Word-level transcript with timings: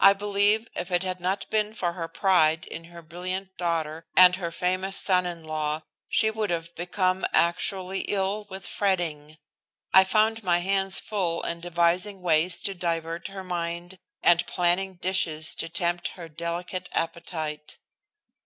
I 0.00 0.14
believe 0.14 0.66
if 0.74 0.90
it 0.90 1.04
had 1.04 1.20
not 1.20 1.48
been 1.48 1.74
for 1.74 1.92
her 1.92 2.08
pride 2.08 2.66
in 2.66 2.86
her 2.86 3.02
brilliant 3.02 3.56
daughter 3.56 4.04
and 4.16 4.34
her 4.34 4.50
famous 4.50 4.96
son 4.96 5.26
in 5.26 5.44
law 5.44 5.82
she 6.08 6.28
would 6.28 6.50
have 6.50 6.74
become 6.74 7.24
actually 7.32 8.00
ill 8.08 8.48
with 8.50 8.66
fretting. 8.66 9.38
I 9.94 10.02
found 10.02 10.42
my 10.42 10.58
hands 10.58 10.98
full 10.98 11.42
in 11.44 11.60
devising 11.60 12.20
ways 12.20 12.60
to 12.62 12.74
divert 12.74 13.28
her 13.28 13.44
mind 13.44 14.00
and 14.24 14.44
planning 14.48 14.94
dishes 14.94 15.54
to 15.54 15.68
tempt 15.68 16.08
her 16.18 16.28
delicate 16.28 16.88
appetite. 16.92 17.78